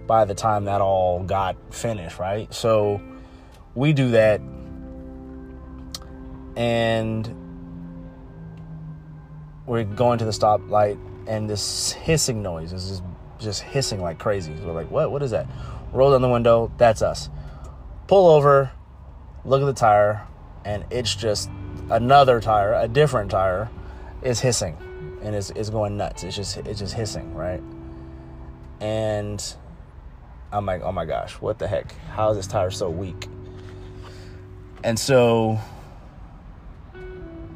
[0.06, 3.00] by the time that all got finished right so
[3.74, 4.42] we do that
[6.54, 7.34] and
[9.64, 13.02] we're going to the stoplight and this hissing noise is just,
[13.38, 15.46] just hissing like crazy so we're like what what is that
[15.92, 17.28] roll down the window that's us
[18.06, 18.70] pull over
[19.44, 20.26] look at the tire
[20.64, 21.48] and it's just
[21.90, 23.70] another tire, a different tire,
[24.22, 24.76] is hissing
[25.22, 26.24] and it's, is going nuts.
[26.24, 27.62] It's just it's just hissing, right?
[28.80, 29.42] And
[30.52, 31.92] I'm like, oh my gosh, what the heck?
[32.08, 33.28] How is this tire so weak?
[34.84, 35.58] And so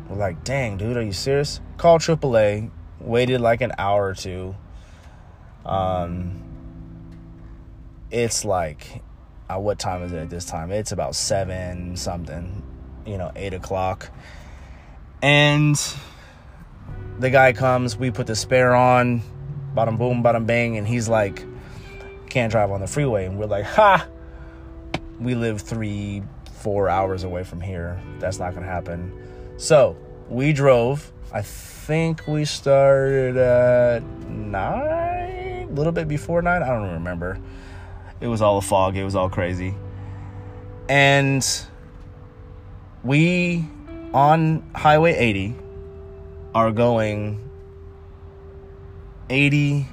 [0.08, 1.60] we're like, dang, dude, are you serious?
[1.76, 4.54] Call AAA, waited like an hour or two.
[5.64, 6.42] Um,
[8.10, 9.02] it's like,
[9.48, 10.70] uh, what time is it at this time?
[10.70, 12.62] It's about seven something,
[13.06, 14.10] you know, eight o'clock.
[15.22, 15.76] And
[17.18, 19.22] the guy comes, we put the spare on,
[19.74, 21.44] bottom boom, bottom bang, and he's like,
[22.28, 23.26] can't drive on the freeway.
[23.26, 24.06] And we're like, ha!
[25.18, 26.22] We live three,
[26.60, 28.00] four hours away from here.
[28.18, 29.12] That's not gonna happen.
[29.58, 29.96] So
[30.28, 31.12] we drove.
[31.32, 31.42] I
[31.90, 36.62] think we started at nine, a little bit before nine.
[36.62, 37.36] I don't remember.
[38.20, 38.96] It was all a fog.
[38.96, 39.74] It was all crazy.
[40.88, 41.44] And
[43.02, 43.64] we
[44.14, 45.56] on Highway 80
[46.54, 47.50] are going
[49.28, 49.88] 80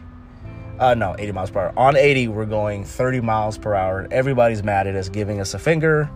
[0.80, 4.64] uh no 80 miles per hour on 80 we're going 30 miles per hour everybody's
[4.64, 6.10] mad at us giving us a finger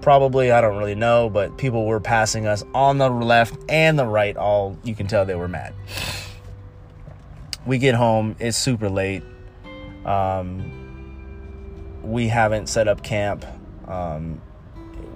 [0.00, 4.06] probably i don't really know but people were passing us on the left and the
[4.06, 5.74] right all you can tell they were mad
[7.64, 9.22] we get home it's super late
[10.04, 10.72] um
[12.02, 13.44] we haven't set up camp
[13.88, 14.40] um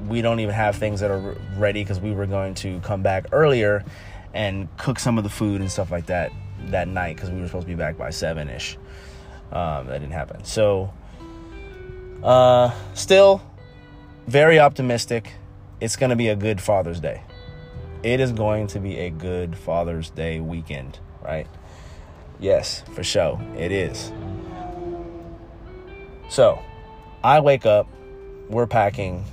[0.08, 3.26] we don't even have things that are ready because we were going to come back
[3.32, 3.84] earlier
[4.34, 6.32] and cook some of the food and stuff like that
[6.66, 8.76] that night because we were supposed to be back by seven ish.
[9.52, 10.44] Um, that didn't happen.
[10.44, 10.92] So,
[12.22, 13.42] uh, still
[14.26, 15.32] very optimistic.
[15.80, 17.22] It's going to be a good Father's Day.
[18.02, 21.46] It is going to be a good Father's Day weekend, right?
[22.38, 23.40] Yes, for sure.
[23.56, 24.12] It is.
[26.28, 26.58] So,
[27.22, 27.86] I wake up,
[28.48, 29.24] we're packing,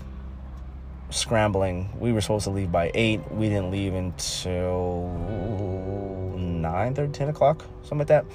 [1.10, 1.90] scrambling.
[2.00, 3.32] We were supposed to leave by 8.
[3.32, 5.10] We didn't leave until
[6.36, 8.26] 9 30, 10 o'clock, something like that.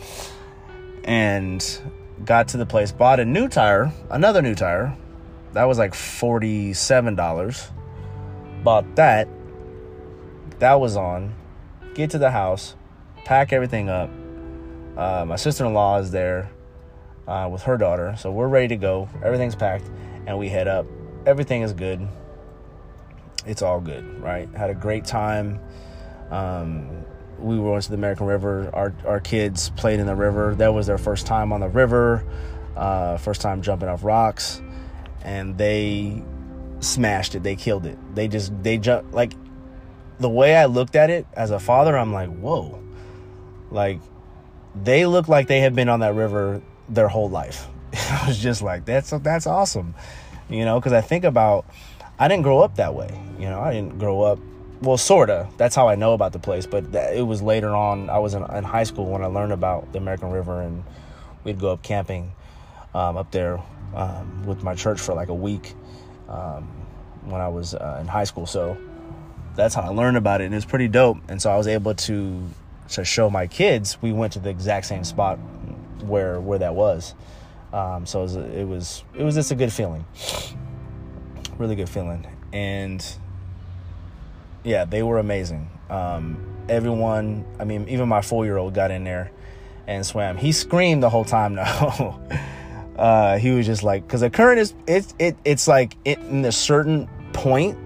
[1.05, 1.65] And
[2.25, 4.97] got to the place, bought a new tire, another new tire.
[5.53, 7.71] That was like $47.
[8.65, 9.29] Bought that.
[10.59, 11.35] That was on.
[11.95, 12.75] Get to the house,
[13.25, 14.11] pack everything up.
[14.97, 16.51] Uh, my sister in law is there
[17.27, 18.15] uh, with her daughter.
[18.19, 19.09] So we're ready to go.
[19.23, 19.91] Everything's packed,
[20.27, 20.87] and we head up.
[21.27, 22.09] Everything is good
[23.47, 24.49] it's all good, right?
[24.55, 25.61] Had a great time.
[26.31, 27.05] Um,
[27.39, 28.71] we went to the American River.
[28.73, 30.55] Our our kids played in the river.
[30.55, 32.25] That was their first time on the river,
[32.77, 34.63] uh, first time jumping off rocks,
[35.23, 36.23] and they
[36.81, 37.43] smashed it.
[37.43, 37.99] They killed it.
[38.15, 39.35] They just they jump like
[40.19, 41.97] the way I looked at it as a father.
[41.97, 42.83] I'm like, whoa,
[43.71, 44.01] like
[44.75, 47.69] they look like they have been on that river their whole life.
[47.95, 49.95] I was just like, that's that's awesome,
[50.49, 51.67] you know, because I think about
[52.19, 53.11] I didn't grow up that way.
[53.39, 54.39] You know, I didn't grow up.
[54.81, 55.49] Well, sorta.
[55.59, 56.67] That's how I know about the place.
[56.67, 58.11] But it was later on.
[58.11, 60.83] I was in, in, high school when I learned about the American River, and
[61.45, 62.33] we'd go up camping
[62.93, 63.61] um, up there
[63.95, 65.75] um, with my church for like a week
[66.29, 66.65] um,
[67.25, 68.47] when I was uh, in high school.
[68.47, 68.77] So
[69.55, 71.19] that's how I learned about it, and it's pretty dope.
[71.29, 72.49] And so I was able to
[72.91, 74.01] to show my kids.
[74.03, 75.37] We went to the exact same spot
[76.03, 77.15] where where that was.
[77.73, 80.05] Um, so it was, it was it was just a good feeling
[81.63, 82.27] really good feeling.
[82.53, 83.05] And
[84.65, 85.71] yeah, they were amazing.
[85.89, 89.31] Um, everyone, I mean, even my four year old got in there
[89.87, 90.37] and swam.
[90.37, 91.55] He screamed the whole time.
[91.55, 92.21] No,
[92.97, 96.45] uh, he was just like, because the current is it's it it's like it, in
[96.45, 97.79] a certain point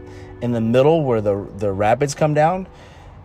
[0.42, 2.66] in the middle where the the rapids come down,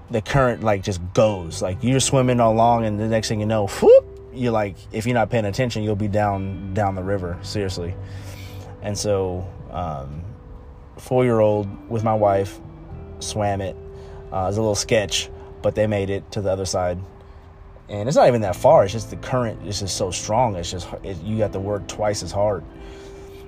[0.09, 1.61] the current like just goes.
[1.61, 5.15] Like you're swimming along, and the next thing you know, whoop, you're like, if you're
[5.15, 7.37] not paying attention, you'll be down down the river.
[7.41, 7.95] Seriously,
[8.81, 10.23] and so um,
[10.97, 12.59] four year old with my wife
[13.19, 13.75] swam it.
[14.31, 15.29] Uh, it was a little sketch,
[15.61, 16.99] but they made it to the other side.
[17.91, 18.85] And it's not even that far.
[18.85, 20.55] It's just the current is just so strong.
[20.55, 22.63] It's just it, you got to work twice as hard.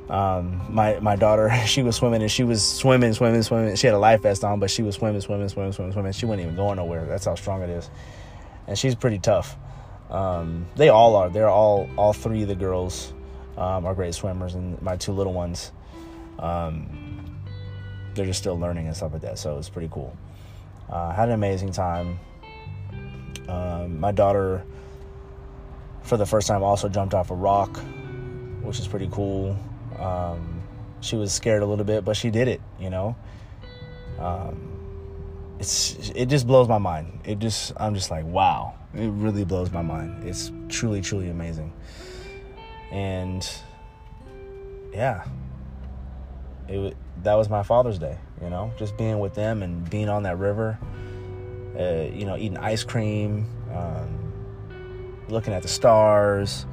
[0.09, 3.75] Um, my my daughter, she was swimming and she was swimming, swimming, swimming.
[3.77, 6.11] She had a life vest on, but she was swimming, swimming, swimming, swimming, swimming.
[6.11, 7.05] She wasn't even going nowhere.
[7.05, 7.89] That's how strong it is.
[8.67, 9.55] And she's pretty tough.
[10.09, 11.29] Um, they all are.
[11.29, 13.13] They're all all three of the girls
[13.57, 15.71] um, are great swimmers, and my two little ones.
[16.37, 17.39] Um,
[18.13, 19.39] they're just still learning and stuff like that.
[19.39, 20.15] So it's pretty cool.
[20.89, 22.19] Uh, had an amazing time.
[23.47, 24.63] Um, my daughter,
[26.01, 27.77] for the first time, also jumped off a rock,
[28.61, 29.57] which is pretty cool.
[29.99, 30.63] Um,
[31.01, 32.61] she was scared a little bit, but she did it.
[32.79, 33.15] You know,
[34.19, 34.73] um,
[35.59, 37.19] it's it just blows my mind.
[37.25, 38.75] It just I'm just like wow.
[38.93, 40.23] It really blows my mind.
[40.23, 41.73] It's truly truly amazing.
[42.91, 43.47] And
[44.93, 45.25] yeah,
[46.67, 48.17] it that was my Father's Day.
[48.41, 50.77] You know, just being with them and being on that river.
[51.77, 54.33] Uh, you know, eating ice cream, um,
[55.29, 56.65] looking at the stars.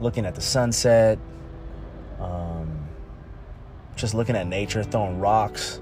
[0.00, 1.18] looking at the sunset,
[2.20, 2.86] um,
[3.96, 5.80] just looking at nature, throwing rocks,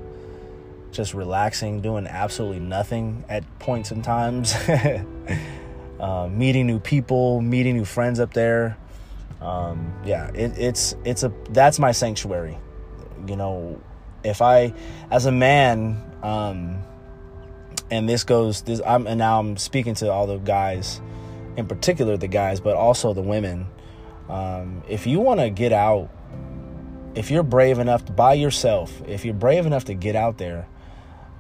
[0.91, 4.55] just relaxing, doing absolutely nothing at points and times,
[6.01, 8.77] uh, meeting new people, meeting new friends up there.
[9.41, 12.59] Um, yeah, it, it's it's a that's my sanctuary.
[13.27, 13.81] You know,
[14.25, 14.73] if I,
[15.11, 16.83] as a man, um,
[17.91, 21.01] and this goes this I'm and now I'm speaking to all the guys,
[21.57, 23.67] in particular the guys, but also the women.
[24.29, 26.11] Um, if you want to get out,
[27.15, 30.67] if you're brave enough to by yourself, if you're brave enough to get out there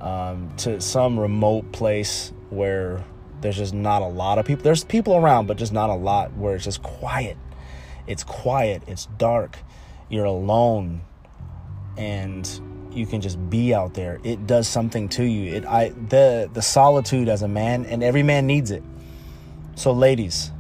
[0.00, 3.04] um, to some remote place where
[3.40, 4.62] there's just not a lot of people.
[4.62, 6.32] There's people around, but just not a lot.
[6.36, 7.36] Where it's just quiet.
[8.06, 8.82] It's quiet.
[8.86, 9.58] It's dark.
[10.08, 11.00] You're alone,
[11.96, 12.48] and
[12.96, 14.18] you can just be out there.
[14.24, 15.54] It does something to you.
[15.54, 18.82] It I the the solitude as a man, and every man needs it.
[19.74, 20.50] So, ladies,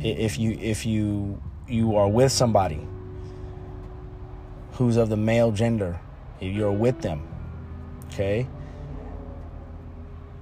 [0.00, 2.86] if you if you you are with somebody
[4.72, 6.00] who's of the male gender,
[6.40, 7.26] if you're with them,
[8.08, 8.46] okay,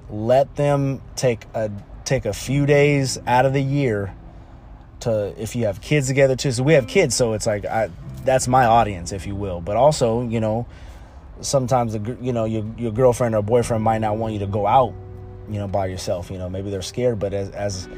[0.08, 1.70] let them take a
[2.04, 4.14] take a few days out of the year
[5.00, 6.52] to if you have kids together too.
[6.52, 7.90] So we have kids, so it's like I
[8.24, 9.60] that's my audience, if you will.
[9.60, 10.66] But also, you know,
[11.40, 14.66] sometimes the you know your your girlfriend or boyfriend might not want you to go
[14.66, 14.94] out,
[15.48, 16.30] you know, by yourself.
[16.30, 17.18] You know, maybe they're scared.
[17.18, 17.88] But as as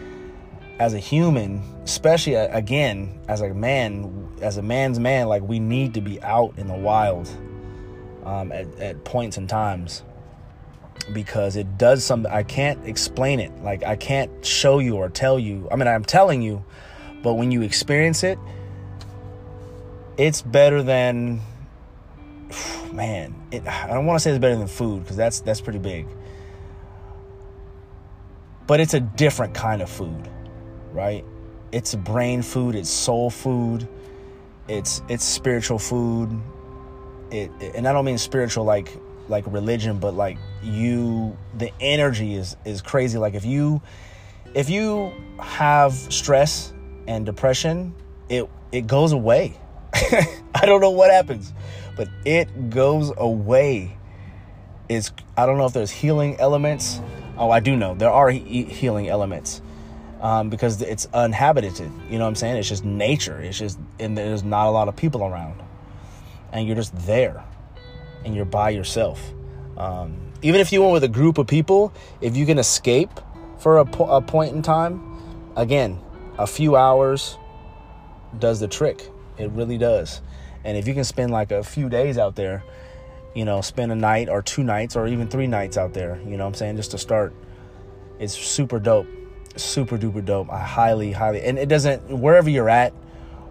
[0.78, 5.94] as a human, especially again as a man, as a man's man, like we need
[5.94, 7.28] to be out in the wild
[8.24, 10.02] um, at at points and times
[11.12, 12.30] because it does something.
[12.30, 13.52] I can't explain it.
[13.62, 15.68] Like I can't show you or tell you.
[15.70, 16.64] I mean, I'm telling you,
[17.22, 18.38] but when you experience it,
[20.16, 21.40] it's better than
[22.92, 25.78] man, it, I don't want to say it's better than food because that's that's pretty
[25.78, 26.06] big.
[28.66, 30.28] But it's a different kind of food,
[30.92, 31.24] right?
[31.72, 33.86] It's brain food, it's soul food,
[34.68, 36.30] it's it's spiritual food.
[37.30, 38.88] It, and I don't mean spiritual like
[39.28, 43.18] like religion, but like you the energy is is crazy.
[43.18, 43.80] Like if you
[44.54, 46.72] if you have stress
[47.06, 47.94] and depression,
[48.28, 49.58] it it goes away.
[49.94, 51.52] I don't know what happens
[51.96, 53.96] but it goes away.
[54.88, 57.00] It's I don't know if there's healing elements.
[57.38, 59.60] Oh, I do know there are he- healing elements
[60.20, 61.74] um, because it's uninhabited.
[62.08, 62.56] You know what I'm saying?
[62.56, 63.40] It's just nature.
[63.40, 65.62] It's just and there's not a lot of people around,
[66.52, 67.44] and you're just there,
[68.24, 69.20] and you're by yourself.
[69.76, 73.10] Um, even if you went with a group of people, if you can escape
[73.58, 75.18] for a, po- a point in time,
[75.56, 75.98] again,
[76.38, 77.36] a few hours
[78.38, 79.10] does the trick.
[79.38, 80.20] It really does.
[80.66, 82.64] And if you can spend like a few days out there,
[83.36, 86.36] you know, spend a night or two nights or even three nights out there, you
[86.36, 87.32] know what I'm saying, just to start,
[88.18, 89.06] it's super dope.
[89.54, 90.52] Super duper dope.
[90.52, 92.92] I highly, highly, and it doesn't, wherever you're at,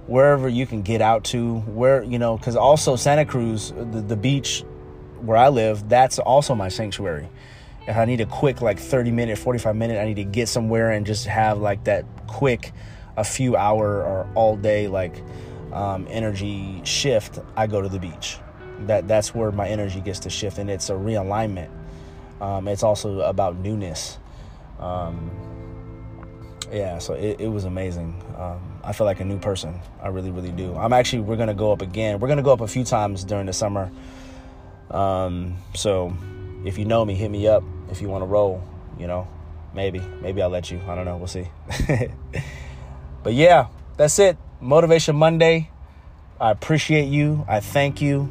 [0.08, 4.18] wherever you can get out to, where, you know, because also Santa Cruz, the, the
[4.18, 4.66] beach
[5.22, 7.30] where I live, that's also my sanctuary.
[7.88, 10.92] If I need a quick, like 30 minute, 45 minute, I need to get somewhere
[10.92, 12.74] and just have like that quick,
[13.16, 15.24] a few hour or all day, like,
[15.74, 18.38] um, energy shift, I go to the beach.
[18.88, 21.70] That that's where my energy gets to shift, and it's a realignment.
[22.42, 24.18] Um, it's also about newness.
[24.80, 25.32] Um,
[26.72, 28.22] yeah, so it, it was amazing.
[28.38, 29.80] Um, I feel like a new person.
[30.02, 30.76] I really, really do.
[30.76, 32.20] I'm actually we're gonna go up again.
[32.20, 33.92] We're gonna go up a few times during the summer.
[34.92, 36.16] Um, so
[36.66, 38.64] if you know me, hit me up if you want to roll.
[39.00, 39.28] You know,
[39.74, 40.82] maybe, maybe I'll let you.
[40.88, 41.18] I don't know.
[41.18, 41.50] We'll see.
[43.24, 44.38] but yeah, that's it.
[44.62, 45.70] Motivation Monday.
[46.40, 47.46] I appreciate you.
[47.48, 48.30] I thank you.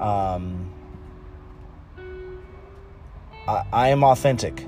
[0.00, 0.72] Um,
[3.46, 4.66] I, I am authentic.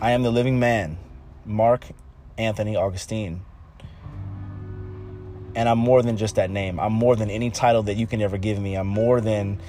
[0.00, 0.98] I am the living man,
[1.44, 1.86] Mark
[2.36, 3.42] Anthony Augustine.
[5.54, 6.80] And I'm more than just that name.
[6.80, 8.74] I'm more than any title that you can ever give me.
[8.74, 9.60] I'm more than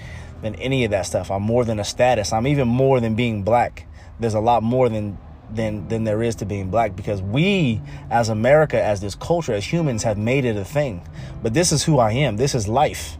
[0.42, 1.32] than any of that stuff.
[1.32, 2.34] I'm more than a status.
[2.34, 3.88] I'm even more than being black.
[4.20, 5.18] There's a lot more than
[5.54, 9.72] than than there is to being black because we as America as this culture as
[9.72, 11.02] humans have made it a thing.
[11.42, 12.38] But this is who I am.
[12.38, 13.18] This is life.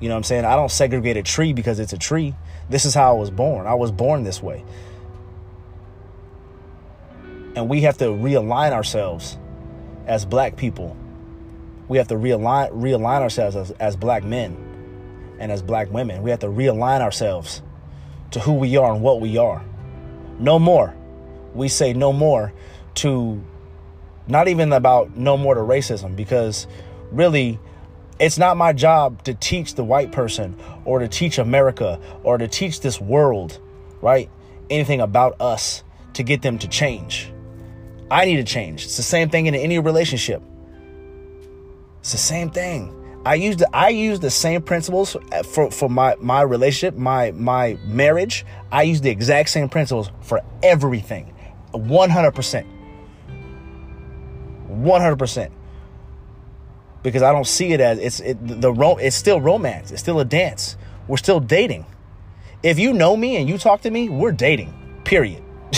[0.00, 0.44] You know what I'm saying?
[0.44, 2.34] I don't segregate a tree because it's a tree.
[2.68, 3.66] This is how I was born.
[3.66, 4.64] I was born this way.
[7.56, 9.38] And we have to realign ourselves
[10.06, 10.96] as black people.
[11.88, 14.56] We have to realign realign ourselves as, as black men
[15.38, 16.22] and as black women.
[16.22, 17.62] We have to realign ourselves
[18.32, 19.64] to who we are and what we are.
[20.38, 20.94] No more
[21.54, 22.52] we say no more
[22.96, 23.42] to
[24.26, 26.66] not even about no more to racism because
[27.12, 27.58] really
[28.18, 32.46] it's not my job to teach the white person or to teach America or to
[32.46, 33.58] teach this world,
[34.00, 34.30] right?
[34.70, 35.82] Anything about us
[36.14, 37.32] to get them to change.
[38.10, 38.84] I need to change.
[38.84, 40.42] It's the same thing in any relationship.
[42.00, 42.94] It's the same thing.
[43.26, 47.78] I use the I use the same principles for, for my, my relationship, my my
[47.86, 48.44] marriage.
[48.70, 51.33] I use the exact same principles for everything.
[51.74, 52.66] 100%.
[54.68, 55.50] 100%.
[57.02, 59.90] Because I don't see it as it's it, the it's still romance.
[59.90, 60.76] It's still a dance.
[61.06, 61.84] We're still dating.
[62.62, 64.72] If you know me and you talk to me, we're dating.
[65.04, 65.42] Period.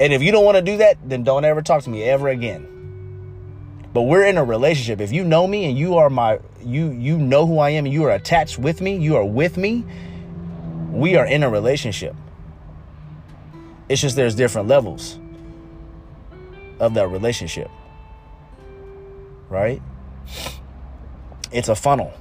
[0.00, 2.28] and if you don't want to do that, then don't ever talk to me ever
[2.28, 2.70] again.
[3.92, 5.00] But we're in a relationship.
[5.00, 7.92] If you know me and you are my you you know who I am and
[7.92, 9.84] you are attached with me, you are with me,
[10.90, 12.16] we are in a relationship.
[13.88, 15.18] It's just there's different levels
[16.80, 17.70] of that relationship.
[19.48, 19.80] Right?
[21.52, 22.12] It's a funnel.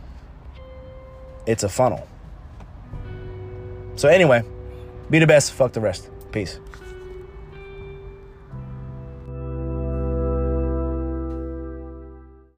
[1.46, 2.08] It's a funnel.
[3.96, 4.44] So anyway,
[5.10, 6.10] be the best, fuck the rest.
[6.32, 6.60] Peace.